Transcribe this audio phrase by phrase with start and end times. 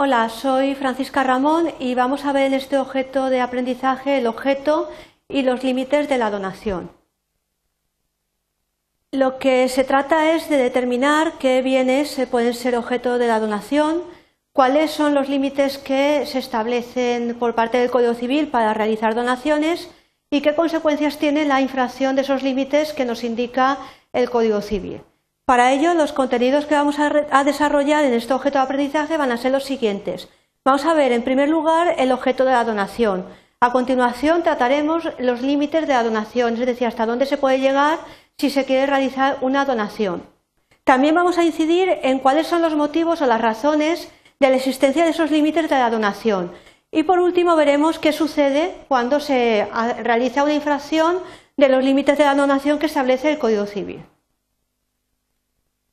[0.00, 4.88] Hola, soy Francisca Ramón y vamos a ver en este objeto de aprendizaje el objeto
[5.28, 6.92] y los límites de la donación.
[9.10, 14.04] Lo que se trata es de determinar qué bienes pueden ser objeto de la donación,
[14.52, 19.90] cuáles son los límites que se establecen por parte del Código Civil para realizar donaciones
[20.30, 23.78] y qué consecuencias tiene la infracción de esos límites que nos indica
[24.12, 25.02] el Código Civil.
[25.48, 29.38] Para ello, los contenidos que vamos a, desarrollar en este objeto de aprendizaje van a
[29.38, 30.28] ser los siguientes.
[30.62, 33.24] Vamos a ver, en primer lugar, el objeto de la donación.
[33.58, 37.98] A continuación, trataremos los límites de la donación, es decir, hasta dónde se puede llegar
[38.36, 40.22] si se quiere realizar una donación.
[40.84, 45.04] También vamos a incidir en cuáles son los motivos o las razones de la existencia
[45.04, 46.52] de esos límites de la donación.
[46.92, 49.66] Y por último veremos qué sucede cuando se
[50.02, 51.20] realiza una infracción
[51.56, 54.04] de los límites de la donación que establece el Código Civil.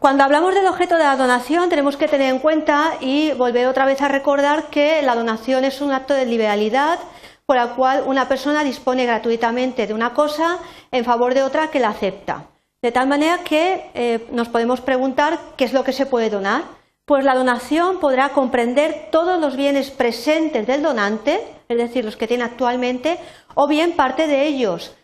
[0.00, 3.84] Cuando hablamos del objeto de la donación tenemos que tener en cuenta y volver otra
[3.84, 6.98] vez a recordar que la donación es un acto de liberalidad
[7.44, 10.56] por el cual una persona dispone gratuitamente de una cosa
[10.90, 12.46] en favor de otra que la acepta.
[12.80, 16.62] De tal manera que eh, nos podemos preguntar qué es lo que se puede donar.
[17.04, 22.26] Pues la donación podrá comprender todos los bienes presentes del donante, es decir, los que
[22.26, 23.18] tiene actualmente,
[23.54, 24.96] o bien parte de ellos,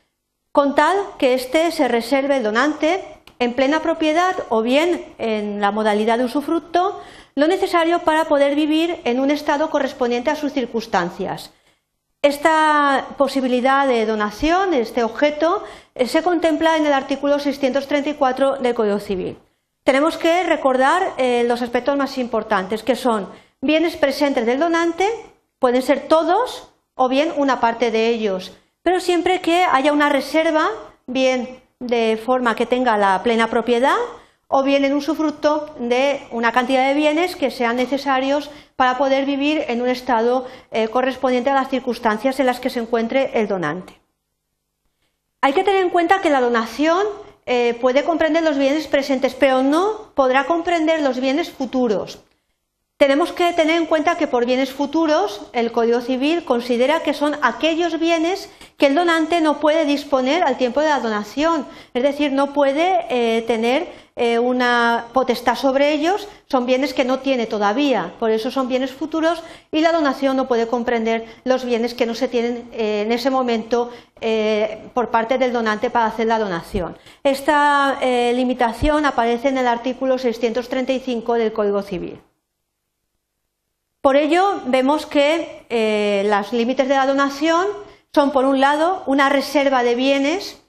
[0.53, 5.71] con tal que éste se reserve el donante en plena propiedad o bien en la
[5.71, 7.01] modalidad de usufructo
[7.35, 11.53] lo necesario para poder vivir en un estado correspondiente a sus circunstancias.
[12.23, 15.63] Esta posibilidad de donación, este objeto,
[15.95, 19.39] eh, se contempla en el artículo 634 del Código Civil.
[19.85, 23.29] Tenemos que recordar eh, los aspectos más importantes, que son
[23.61, 25.07] bienes presentes del donante,
[25.59, 30.69] pueden ser todos o bien una parte de ellos, pero siempre que haya una reserva,
[31.07, 33.97] bien de forma que tenga la plena propiedad,
[34.49, 39.65] o bien en usufructo de una cantidad de bienes que sean necesarios para poder vivir
[39.69, 44.01] en un estado eh, correspondiente a las circunstancias en las que se encuentre el donante.
[45.41, 47.07] Hay que tener en cuenta que la donación
[47.45, 52.21] eh, puede comprender los bienes presentes, pero no podrá comprender los bienes futuros.
[52.99, 57.37] Tenemos que tener en cuenta que por bienes futuros el Código Civil considera que son
[57.43, 58.49] aquellos bienes
[58.79, 63.05] que el donante no puede disponer al tiempo de la donación, es decir, no puede
[63.11, 63.87] eh, tener
[64.17, 68.93] eh, una potestad sobre ellos, son bienes que no tiene todavía, por eso son bienes
[68.93, 73.13] futuros y la donación no puede comprender los bienes que no se tienen eh, en
[73.13, 73.91] ese momento
[74.95, 76.97] por parte del donante para hacer la donación.
[77.23, 77.99] Esta
[78.33, 82.19] limitación aparece en el artículo 635 del Código Civil.
[84.07, 87.67] Por ello, vemos que eh, los límites de la donación
[88.15, 90.63] son, por un lado, una reserva de bienes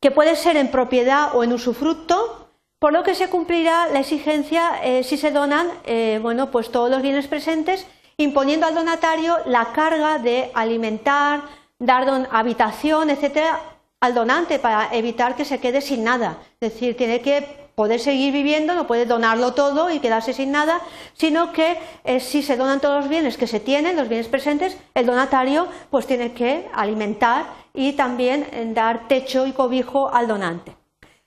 [0.00, 2.48] que puede ser en propiedad o en usufructo,
[2.78, 6.88] por lo que se cumplirá la exigencia eh, si se donan eh, bueno, pues todos
[6.88, 7.88] los bienes presentes,
[8.18, 11.42] imponiendo al donatario la carga de alimentar,
[11.80, 13.58] dar habitación, etcétera,
[13.98, 16.38] al donante para evitar que se quede sin nada.
[16.60, 20.80] Es decir, tiene que poder seguir viviendo, no puede donarlo todo y quedarse sin nada,
[21.12, 24.78] sino que eh, si se donan todos los bienes que se tienen, los bienes presentes,
[24.94, 27.44] el donatario pues tiene que alimentar
[27.74, 30.74] y también eh, dar techo y cobijo al donante.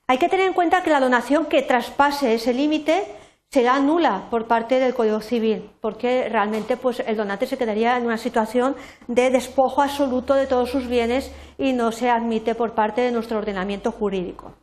[0.07, 3.05] Hay que tener en cuenta que la donación que traspase ese límite
[3.51, 8.07] será nula por parte del Código Civil, porque realmente pues, el donante se quedaría en
[8.07, 8.75] una situación
[9.07, 13.37] de despojo absoluto de todos sus bienes y no se admite por parte de nuestro
[13.37, 14.55] ordenamiento jurídico.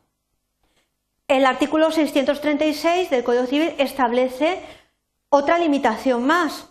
[1.29, 4.61] El artículo 636 del Código Civil establece
[5.29, 6.69] otra limitación más,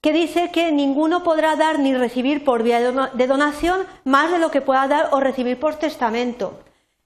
[0.00, 4.50] que dice que ninguno podrá dar ni recibir por vía de donación más de lo
[4.50, 6.58] que pueda dar o recibir por testamento.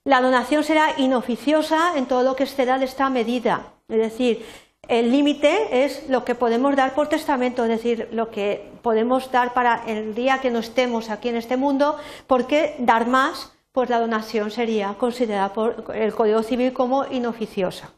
[0.05, 3.73] La donación será inoficiosa en todo lo que exceda de esta medida.
[3.89, 4.47] Es decir,
[4.87, 9.55] el límite es lo que podemos dar por testamento, es decir, lo que podemos dar
[9.55, 11.97] para el día que no estemos aquí en este mundo,
[12.29, 17.91] porque dar más pues la donación sería considerada por el Código Civil como inoficiosa.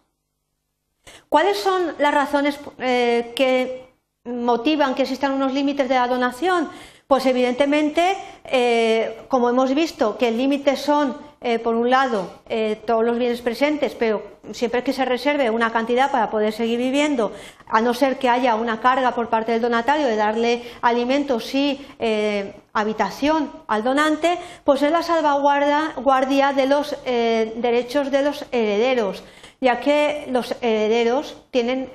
[1.28, 3.92] ¿Cuáles son las razones eh, que
[4.24, 6.70] motivan que existan unos límites de la donación?
[7.06, 12.40] Pues evidentemente, eh, como hemos visto, que el límite son eh, por un lado,
[12.86, 14.22] todos los bienes presentes, pero
[14.52, 17.32] siempre que se reserve una cantidad para poder seguir viviendo,
[17.66, 22.54] a no ser que haya una carga por parte del donatario de darle alimentos eh,
[22.74, 29.22] habitación al donante, pues es la salvaguardia de los derechos de los herederos
[29.60, 31.88] ya que los herederos tienen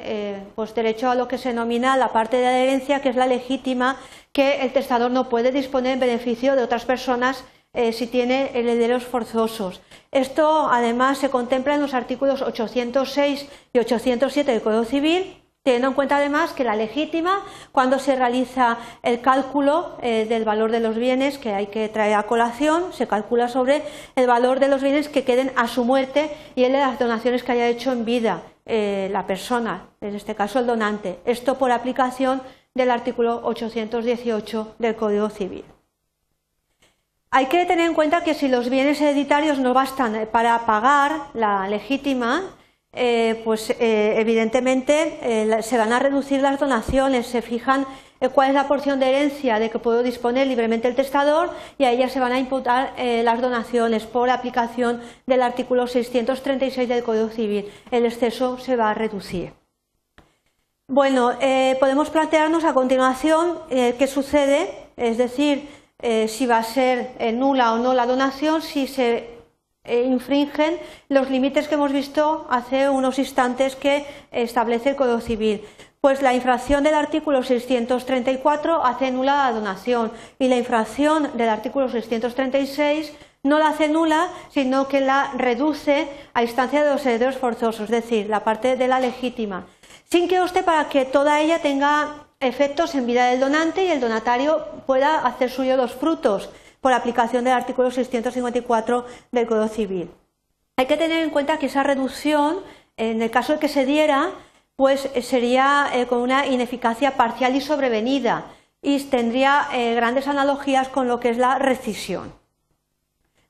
[0.56, 3.28] pues derecho a lo que se denomina la parte de la herencia, que es la
[3.28, 3.98] legítima,
[4.32, 7.44] que el testador no puede disponer en beneficio de otras personas
[7.74, 9.82] eh, si tiene herederos forzosos.
[10.12, 15.94] Esto además se contempla en los artículos 806 y 807 del Código Civil Teniendo en
[15.94, 20.96] cuenta además que la legítima, cuando se realiza el cálculo eh, del valor de los
[20.96, 23.84] bienes que hay que traer a colación, se calcula sobre
[24.16, 27.44] el valor de los bienes que queden a su muerte y el de las donaciones
[27.44, 31.20] que haya hecho en vida eh, la persona, en este caso el donante.
[31.26, 32.42] Esto por aplicación
[32.74, 35.66] del artículo 818 del Código Civil.
[37.32, 41.68] Hay que tener en cuenta que si los bienes hereditarios no bastan para pagar la
[41.68, 42.44] legítima,
[42.92, 47.86] eh, pues eh, evidentemente eh, se van a reducir las donaciones, se fijan
[48.34, 51.92] cuál es la porción de herencia de que puede disponer libremente el testador y a
[51.92, 57.72] ella se van a imputar las donaciones por aplicación del artículo 636 del Código Civil.
[57.92, 59.54] El exceso se va a reducir.
[60.90, 61.32] Bueno,
[61.80, 65.70] podemos plantearnos a continuación qué sucede, es decir,
[66.28, 69.39] si va a ser nula o no la donación, si se
[69.86, 70.78] infringen
[71.08, 75.64] los límites que hemos visto hace unos instantes que establece el Código Civil.
[76.02, 81.90] Pues la infracción del artículo 634 hace nula la donación y la infracción del artículo
[81.90, 87.86] 636 no la hace nula, sino que la reduce a instancia de los herederos forzosos,
[87.86, 89.66] es decir, la parte de la legítima,
[90.10, 94.00] sin que usted para que toda ella tenga efectos en vida del donante y el
[94.00, 96.50] donatario pueda hacer suyo los frutos
[96.82, 100.12] por aplicación del artículo 654 del Código Civil.
[100.78, 102.60] Hay que tener en cuenta que esa reducción,
[102.96, 104.32] en el caso de que se diera,
[104.76, 108.46] pues eh, sería eh, con una ineficacia parcial y sobrevenida
[108.82, 112.39] y tendría eh, grandes analogías con lo que es la rescisión.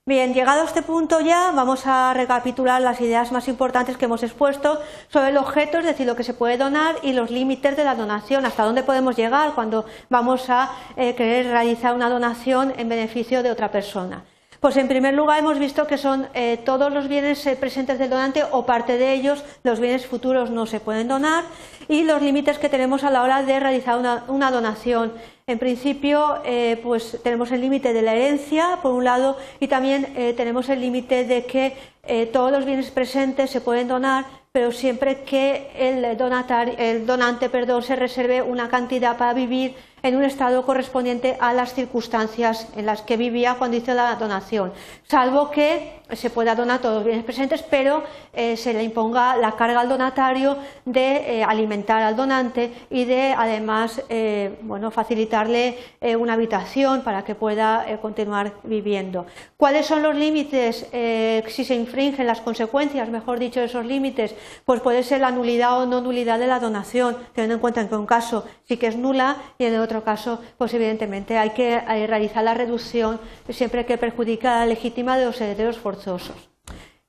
[0.09, 4.23] Bien, llegado a este punto ya vamos a recapitular las ideas más importantes que hemos
[4.23, 7.83] expuesto sobre el objeto, es decir, lo que se puede donar y los límites de
[7.83, 12.89] la donación, hasta dónde podemos llegar cuando vamos a eh, querer realizar una donación en
[12.89, 14.23] beneficio de otra persona.
[14.59, 18.09] Pues en primer lugar hemos visto que son eh, todos los bienes eh, presentes del
[18.09, 21.45] donante o parte de ellos, los bienes futuros no se pueden donar
[21.87, 23.97] y los límites que tenemos a la hora de realizar
[24.27, 25.13] una, donación.
[25.47, 30.13] En principio, eh, pues tenemos el límite de la herencia, por un lado, y también
[30.35, 35.71] tenemos el límite de que todos los bienes presentes se pueden donar, pero siempre que
[35.75, 41.53] el, el donante perdón, se reserve una cantidad para vivir en un estado correspondiente a
[41.53, 44.71] las circunstancias en las que vivía cuando hizo la donación,
[45.07, 48.03] salvo que se pueda donar todos los bienes presentes, pero
[48.33, 53.33] eh, se le imponga la carga al donatario de eh, alimentar al donante y de
[53.37, 55.77] además eh, bueno, facilitarle
[56.19, 59.25] una habitación para que pueda continuar viviendo.
[59.57, 64.33] ¿Cuáles son los límites si se infringen las consecuencias, mejor dicho, de esos límites?
[64.65, 67.93] Pues puede ser la nulidad o no nulidad de la donación, teniendo en cuenta que
[67.93, 71.51] en un caso sí que es nula y en el otro caso, pues evidentemente hay
[71.51, 73.19] que realizar la reducción
[73.49, 76.49] siempre que perjudica la legítima de los herederos forzosos.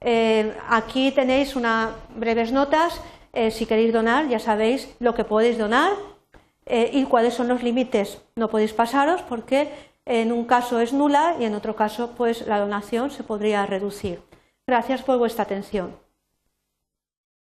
[0.00, 3.00] Eh, aquí tenéis unas breves notas.
[3.32, 5.92] Eh, si queréis donar, ya sabéis lo que podéis donar
[6.66, 8.22] eh, y cuáles son los límites.
[8.34, 9.68] No podéis pasaros porque
[10.06, 14.22] en un caso es nula y en otro caso, pues la donación se podría reducir.
[14.66, 15.94] Gracias por vuestra atención.